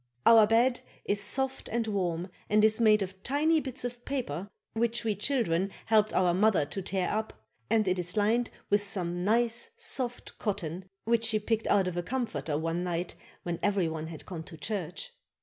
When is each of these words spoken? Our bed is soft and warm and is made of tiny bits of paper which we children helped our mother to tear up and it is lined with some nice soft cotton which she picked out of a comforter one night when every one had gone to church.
Our 0.25 0.47
bed 0.47 0.81
is 1.05 1.21
soft 1.21 1.69
and 1.69 1.85
warm 1.85 2.29
and 2.49 2.65
is 2.65 2.81
made 2.81 3.03
of 3.03 3.21
tiny 3.21 3.59
bits 3.59 3.85
of 3.85 4.03
paper 4.03 4.49
which 4.73 5.03
we 5.03 5.13
children 5.15 5.69
helped 5.85 6.11
our 6.11 6.33
mother 6.33 6.65
to 6.65 6.81
tear 6.81 7.07
up 7.07 7.33
and 7.69 7.87
it 7.87 7.99
is 7.99 8.17
lined 8.17 8.49
with 8.71 8.81
some 8.81 9.23
nice 9.23 9.69
soft 9.77 10.39
cotton 10.39 10.85
which 11.03 11.25
she 11.25 11.37
picked 11.37 11.67
out 11.67 11.87
of 11.87 11.97
a 11.97 12.01
comforter 12.01 12.57
one 12.57 12.83
night 12.83 13.13
when 13.43 13.59
every 13.61 13.87
one 13.87 14.07
had 14.07 14.25
gone 14.25 14.41
to 14.45 14.57
church. 14.57 15.11